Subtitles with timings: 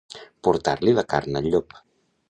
[0.47, 1.81] Portar la carn al llop.